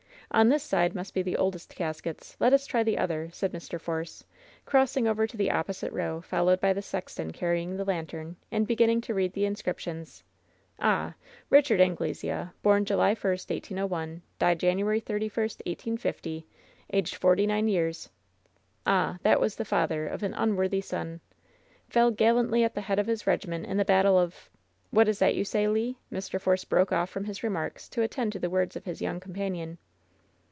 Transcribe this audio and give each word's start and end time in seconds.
"On 0.33 0.47
this 0.47 0.63
side 0.63 0.95
must 0.95 1.13
be 1.13 1.21
the 1.21 1.35
oldest 1.35 1.75
caskets; 1.75 2.37
let 2.39 2.53
us 2.53 2.65
try 2.65 2.83
the 2.83 2.97
other,^^ 2.97 3.33
said 3.33 3.51
Mr. 3.51 3.77
Force, 3.77 4.23
crossing 4.65 5.05
over 5.05 5.27
to 5.27 5.35
the 5.35 5.51
opposite 5.51 5.91
row> 5.91 6.21
followed 6.21 6.61
by 6.61 6.71
the 6.71 6.81
sexton 6.81 7.31
carrying 7.33 7.75
the 7.75 7.83
lantern, 7.83 8.37
and 8.49 8.65
begin 8.65 8.87
ning 8.87 9.01
to 9.01 9.13
read 9.13 9.33
the 9.33 9.43
inscriptions: 9.43 10.23
"Ah! 10.79 11.15
Eichard 11.51 11.81
Anglesea, 11.81 12.47
bom 12.63 12.85
July 12.85 13.09
1, 13.13 13.15
1801, 13.17 14.21
died 14.39 14.57
January 14.57 15.01
31, 15.01 15.31
1850; 15.35 16.45
aged 16.93 17.15
49 17.15 17.67
years. 17.67 18.09
AJiI 18.87 19.21
that 19.23 19.41
was 19.41 19.57
the 19.57 19.65
father 19.65 20.07
of 20.07 20.23
an 20.23 20.33
unworthy 20.35 20.79
son 20.79 21.19
I 21.19 21.91
Fell 21.91 22.09
gallantly 22.09 22.63
at 22.63 22.73
the 22.73 22.79
head 22.79 22.99
of 22.99 23.07
his 23.07 23.27
regiment 23.27 23.65
in 23.65 23.75
the 23.75 23.83
battle 23.83 24.17
of 24.17 24.49
What 24.91 25.09
is 25.09 25.19
that 25.19 25.35
you 25.35 25.43
say, 25.43 25.67
Le?" 25.67 25.95
Mr. 26.09 26.39
Force 26.39 26.63
broke 26.63 26.93
off 26.93 27.09
from 27.09 27.25
his 27.25 27.43
remarks 27.43 27.89
to 27.89 28.01
at 28.01 28.11
tend 28.11 28.31
to 28.31 28.39
the 28.39 28.49
words 28.49 28.77
of 28.77 28.85
his 28.85 29.01
young 29.01 29.19
companion. 29.19 29.77